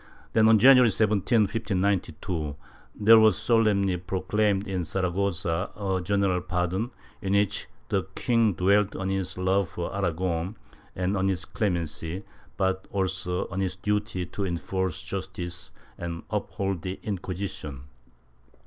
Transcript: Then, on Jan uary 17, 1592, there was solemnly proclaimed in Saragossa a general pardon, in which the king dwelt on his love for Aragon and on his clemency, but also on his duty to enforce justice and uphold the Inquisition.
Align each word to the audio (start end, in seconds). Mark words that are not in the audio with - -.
Then, 0.33 0.49
on 0.49 0.57
Jan 0.57 0.77
uary 0.77 0.91
17, 0.91 1.41
1592, 1.41 2.55
there 2.95 3.19
was 3.19 3.37
solemnly 3.37 3.97
proclaimed 3.97 4.67
in 4.67 4.83
Saragossa 4.83 5.69
a 5.75 6.01
general 6.03 6.41
pardon, 6.41 6.89
in 7.21 7.33
which 7.33 7.67
the 7.89 8.05
king 8.15 8.53
dwelt 8.55 8.95
on 8.95 9.09
his 9.09 9.37
love 9.37 9.69
for 9.69 9.95
Aragon 9.95 10.57
and 10.95 11.15
on 11.15 11.27
his 11.27 11.45
clemency, 11.45 12.23
but 12.57 12.87
also 12.89 13.47
on 13.49 13.59
his 13.59 13.75
duty 13.75 14.25
to 14.25 14.43
enforce 14.43 15.03
justice 15.03 15.71
and 15.99 16.23
uphold 16.31 16.81
the 16.81 16.99
Inquisition. 17.03 17.81